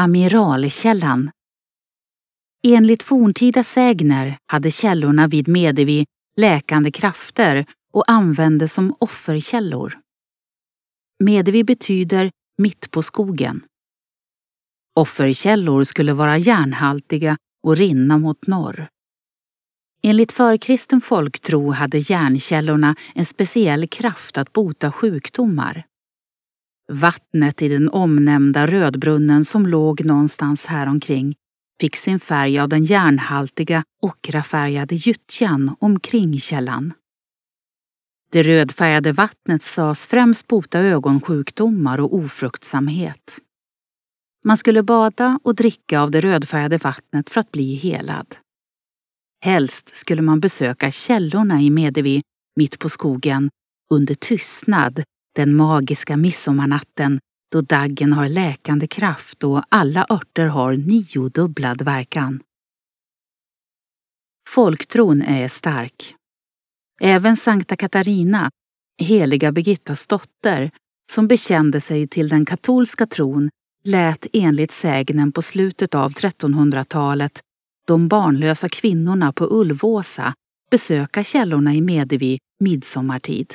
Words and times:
Amiralkällan. 0.00 1.30
Enligt 2.66 3.02
forntida 3.02 3.64
sägner 3.64 4.38
hade 4.46 4.70
källorna 4.70 5.26
vid 5.26 5.48
Medevi 5.48 6.06
läkande 6.36 6.90
krafter 6.90 7.66
och 7.92 8.10
användes 8.10 8.72
som 8.72 8.94
offerkällor. 8.98 9.98
Medevi 11.24 11.64
betyder 11.64 12.30
mitt 12.58 12.90
på 12.90 13.02
skogen. 13.02 13.64
Offerkällor 14.94 15.84
skulle 15.84 16.12
vara 16.12 16.38
järnhaltiga 16.38 17.36
och 17.62 17.76
rinna 17.76 18.18
mot 18.18 18.46
norr. 18.46 18.88
Enligt 20.02 20.32
förkristen 20.32 21.00
folktro 21.00 21.70
hade 21.70 21.98
järnkällorna 21.98 22.96
en 23.14 23.24
speciell 23.24 23.88
kraft 23.88 24.38
att 24.38 24.52
bota 24.52 24.92
sjukdomar. 24.92 25.84
Vattnet 26.92 27.62
i 27.62 27.68
den 27.68 27.90
omnämnda 27.90 28.66
rödbrunnen 28.66 29.44
som 29.44 29.66
låg 29.66 30.04
någonstans 30.04 30.66
häromkring 30.66 31.34
fick 31.80 31.96
sin 31.96 32.20
färg 32.20 32.58
av 32.58 32.68
den 32.68 32.84
järnhaltiga 32.84 33.84
ockrafärgade 34.02 34.94
gyttjan 34.94 35.76
omkring 35.80 36.40
källan. 36.40 36.92
Det 38.32 38.42
rödfärgade 38.42 39.12
vattnet 39.12 39.62
sades 39.62 40.06
främst 40.06 40.46
bota 40.46 40.80
ögonsjukdomar 40.80 42.00
och 42.00 42.14
ofruktsamhet. 42.14 43.38
Man 44.44 44.56
skulle 44.56 44.82
bada 44.82 45.38
och 45.42 45.54
dricka 45.54 46.00
av 46.00 46.10
det 46.10 46.20
rödfärgade 46.20 46.78
vattnet 46.78 47.30
för 47.30 47.40
att 47.40 47.52
bli 47.52 47.74
helad. 47.74 48.36
Helst 49.44 49.96
skulle 49.96 50.22
man 50.22 50.40
besöka 50.40 50.90
källorna 50.90 51.62
i 51.62 51.70
Medevi, 51.70 52.22
mitt 52.56 52.78
på 52.78 52.88
skogen, 52.88 53.50
under 53.90 54.14
tystnad 54.14 55.04
den 55.40 55.56
magiska 55.56 56.16
midsommarnatten 56.16 57.20
då 57.52 57.60
daggen 57.60 58.12
har 58.12 58.28
läkande 58.28 58.86
kraft 58.86 59.44
och 59.44 59.62
alla 59.68 60.06
örter 60.10 60.46
har 60.46 60.76
niodubblad 60.76 61.82
verkan. 61.82 62.42
Folktron 64.48 65.22
är 65.22 65.48
stark. 65.48 66.14
Även 67.00 67.36
Sankta 67.36 67.76
Katarina, 67.76 68.50
heliga 68.98 69.52
Birgittas 69.52 70.06
dotter, 70.06 70.70
som 71.12 71.28
bekände 71.28 71.80
sig 71.80 72.08
till 72.08 72.28
den 72.28 72.44
katolska 72.44 73.06
tron, 73.06 73.50
lät 73.84 74.26
enligt 74.32 74.72
sägnen 74.72 75.32
på 75.32 75.42
slutet 75.42 75.94
av 75.94 76.12
1300-talet 76.12 77.40
de 77.86 78.08
barnlösa 78.08 78.68
kvinnorna 78.68 79.32
på 79.32 79.60
Ulvåsa 79.60 80.34
besöka 80.70 81.24
källorna 81.24 81.74
i 81.74 81.80
Medevi 81.80 82.38
midsommartid. 82.58 83.54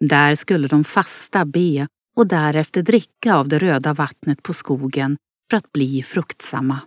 Där 0.00 0.34
skulle 0.34 0.68
de 0.68 0.84
fasta, 0.84 1.44
be 1.44 1.88
och 2.16 2.26
därefter 2.26 2.82
dricka 2.82 3.34
av 3.34 3.48
det 3.48 3.58
röda 3.58 3.94
vattnet 3.94 4.42
på 4.42 4.52
skogen 4.52 5.16
för 5.50 5.56
att 5.56 5.72
bli 5.72 6.02
fruktsamma. 6.02 6.80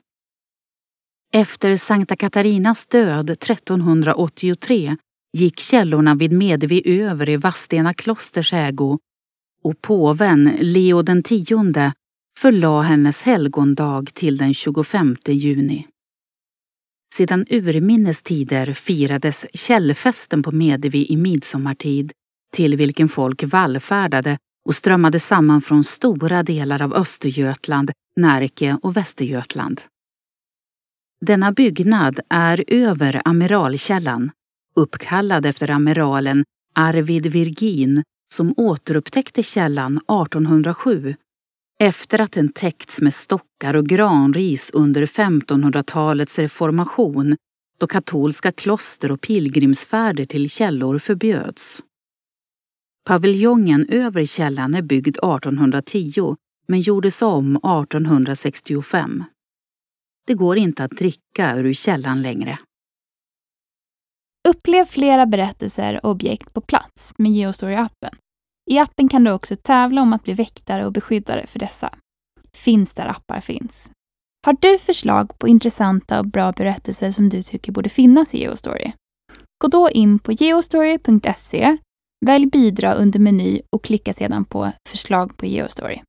Efter 1.34 1.76
Sankta 1.76 2.16
Katarinas 2.16 2.86
död 2.86 3.30
1383 3.30 4.98
gick 5.38 5.60
källorna 5.60 6.16
vid 6.16 6.32
Medevi 6.32 7.02
över 7.02 7.30
i 7.30 7.38
Vadstena 7.38 7.94
klosters 7.94 8.54
ägo 8.54 9.00
och 9.64 9.82
påven 9.82 10.58
Leo 10.62 11.00
X 11.00 11.96
förlade 12.40 12.84
hennes 12.84 13.24
helgondag 13.24 14.14
till 14.14 14.38
den 14.38 14.54
25 14.54 15.16
juni. 15.28 15.88
Sedan 17.14 17.46
urminnes 17.50 18.24
tider 18.24 18.74
firades 18.74 19.46
källfesten 19.54 20.44
på 20.44 20.52
Medevi 20.52 21.06
i 21.10 21.18
midsommartid 21.18 22.12
till 22.54 22.78
vilken 22.78 23.10
folk 23.10 23.44
vallfärdade 23.44 24.38
och 24.66 24.76
strömmade 24.76 25.20
samman 25.20 25.62
från 25.62 25.84
stora 25.84 26.44
delar 26.44 26.82
av 26.82 26.94
Östergötland, 26.94 27.92
Närke 28.16 28.78
och 28.82 28.98
Västergötland. 28.98 29.82
Denna 31.26 31.52
byggnad 31.52 32.20
är 32.30 32.64
över 32.68 33.22
Amiralkällan, 33.26 34.32
uppkallad 34.76 35.46
efter 35.46 35.72
amiralen 35.72 36.44
Arvid 36.76 37.26
Virgin 37.26 38.04
som 38.34 38.54
återupptäckte 38.58 39.44
källan 39.44 39.98
1807 39.98 41.16
efter 41.80 42.22
att 42.22 42.32
den 42.32 42.50
täckts 42.50 43.02
med 43.02 43.14
stockar 43.14 43.74
och 43.74 43.86
granris 43.86 44.72
under 44.74 45.06
1500-talets 45.06 46.40
reformation 46.40 47.38
då 47.80 47.88
katolska 47.88 48.52
kloster 48.52 49.12
och 49.12 49.22
pilgrimsfärder 49.22 50.26
till 50.26 50.50
källor 50.50 51.00
förbjöds. 51.00 51.84
Paviljongen 53.10 53.86
över 53.90 54.26
källan 54.26 54.76
är 54.76 54.82
byggd 54.82 55.18
1810 55.18 56.36
men 56.68 56.82
gjordes 56.82 57.22
om 57.22 57.56
1865. 57.56 59.24
Det 60.28 60.34
går 60.34 60.58
inte 60.58 60.84
att 60.84 60.92
dricka 60.92 61.56
ur 61.56 61.74
källan 61.74 62.22
längre. 62.22 62.60
Upplev 64.50 64.86
flera 64.86 65.26
berättelser 65.26 66.06
och 66.06 66.12
objekt 66.12 66.54
på 66.54 66.62
plats 66.62 67.14
med 67.18 67.32
Geostory-appen. 67.32 68.16
I 68.72 68.80
appen 68.80 69.10
kan 69.10 69.24
du 69.24 69.32
också 69.32 69.56
tävla 69.56 70.02
om 70.02 70.14
att 70.14 70.24
bli 70.24 70.34
väktare 70.34 70.86
och 70.86 70.92
beskyddare 70.92 71.48
för 71.48 71.60
dessa. 71.60 71.94
Finns 72.54 72.94
där 72.94 73.08
appar 73.08 73.40
finns. 73.40 73.92
Har 74.46 74.58
du 74.60 74.78
förslag 74.78 75.40
på 75.40 75.48
intressanta 75.48 76.20
och 76.20 76.28
bra 76.28 76.52
berättelser 76.52 77.12
som 77.12 77.30
du 77.30 77.42
tycker 77.42 77.72
borde 77.72 77.90
finnas 77.90 78.36
i 78.36 78.40
Geostory? 78.40 78.92
Gå 79.64 79.68
då 79.68 79.90
in 79.90 80.20
på 80.20 80.32
geostory.se 80.32 81.78
Välj 82.26 82.46
bidra 82.46 82.94
under 82.94 83.20
meny 83.20 83.62
och 83.72 83.84
klicka 83.84 84.14
sedan 84.14 84.46
på 84.46 84.72
förslag 84.90 85.38
på 85.38 85.46
Geostory. 85.46 86.02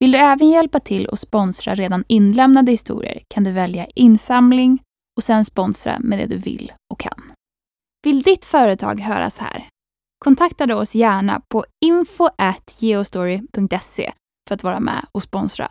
Vill 0.00 0.12
du 0.12 0.18
även 0.18 0.48
hjälpa 0.48 0.80
till 0.80 1.06
och 1.06 1.18
sponsra 1.18 1.74
redan 1.74 2.04
inlämnade 2.08 2.70
historier 2.70 3.22
kan 3.34 3.44
du 3.44 3.52
välja 3.52 3.86
insamling 3.94 4.78
och 5.16 5.24
sen 5.24 5.44
sponsra 5.44 5.96
med 6.00 6.18
det 6.18 6.26
du 6.26 6.36
vill 6.36 6.72
och 6.92 7.00
kan. 7.00 7.22
Vill 8.06 8.22
ditt 8.22 8.44
företag 8.44 9.00
höras 9.00 9.38
här? 9.38 9.66
Kontakta 10.24 10.66
då 10.66 10.76
oss 10.76 10.94
gärna 10.94 11.40
på 11.48 11.64
info.geostory.se 11.84 14.12
för 14.48 14.54
att 14.54 14.62
vara 14.62 14.80
med 14.80 15.06
och 15.12 15.22
sponsra 15.22 15.70